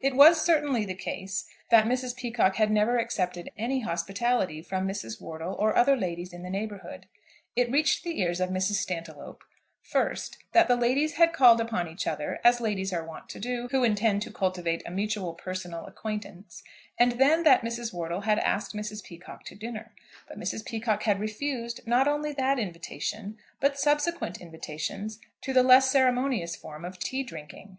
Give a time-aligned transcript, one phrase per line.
[0.00, 2.16] It was certainly the case that Mrs.
[2.16, 5.20] Peacocke had never accepted any hospitality from Mrs.
[5.20, 7.04] Wortle or other ladies in the neighbourhood.
[7.54, 8.76] It reached the ears of Mrs.
[8.76, 9.42] Stantiloup,
[9.82, 13.68] first, that the ladies had called upon each other, as ladies are wont to do
[13.72, 16.62] who intend to cultivate a mutual personal acquaintance,
[16.98, 17.92] and then that Mrs.
[17.92, 19.04] Wortle had asked Mrs.
[19.04, 19.92] Peacocke to dinner.
[20.26, 20.64] But Mrs.
[20.64, 26.86] Peacocke had refused not only that invitation, but subsequent invitations to the less ceremonious form
[26.86, 27.76] of tea drinking.